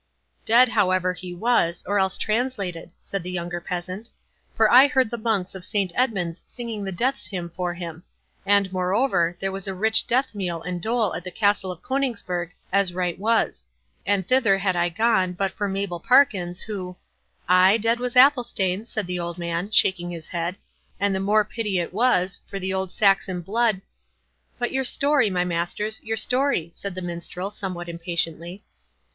"Dead, 0.45 0.69
however, 0.69 1.13
he 1.13 1.31
was, 1.31 1.83
or 1.85 1.99
else 1.99 2.17
translated," 2.17 2.89
said 3.03 3.21
the 3.21 3.29
younger 3.29 3.61
peasant; 3.61 4.09
"for 4.55 4.67
I 4.67 4.87
heard 4.87 5.11
the 5.11 5.17
Monks 5.19 5.53
of 5.53 5.63
Saint 5.63 5.91
Edmund's 5.93 6.41
singing 6.47 6.83
the 6.83 6.91
death's 6.91 7.27
hymn 7.27 7.51
for 7.51 7.75
him; 7.75 8.01
and, 8.43 8.73
moreover, 8.73 9.37
there 9.39 9.51
was 9.51 9.67
a 9.67 9.75
rich 9.75 10.07
death 10.07 10.33
meal 10.33 10.59
and 10.63 10.81
dole 10.81 11.13
at 11.13 11.23
the 11.23 11.29
Castle 11.29 11.71
of 11.71 11.83
Coningsburgh, 11.83 12.49
as 12.73 12.95
right 12.95 13.19
was; 13.19 13.67
and 14.03 14.27
thither 14.27 14.57
had 14.57 14.75
I 14.75 14.89
gone, 14.89 15.33
but 15.33 15.51
for 15.51 15.67
Mabel 15.67 15.99
Parkins, 15.99 16.61
who—" 16.61 16.95
"Ay, 17.47 17.77
dead 17.77 17.99
was 17.99 18.15
Athelstane," 18.15 18.87
said 18.87 19.05
the 19.05 19.19
old 19.19 19.37
man, 19.37 19.69
shaking 19.69 20.09
his 20.09 20.29
head, 20.29 20.55
"and 20.99 21.13
the 21.13 21.19
more 21.19 21.45
pity 21.45 21.77
it 21.77 21.93
was, 21.93 22.39
for 22.47 22.57
the 22.57 22.73
old 22.73 22.91
Saxon 22.91 23.41
blood—" 23.41 23.81
"But, 24.57 24.71
your 24.71 24.83
story, 24.83 25.29
my 25.29 25.45
masters—your 25.45 26.17
story," 26.17 26.71
said 26.73 26.95
the 26.95 27.03
Minstrel, 27.03 27.51
somewhat 27.51 27.87
impatiently. 27.87 28.63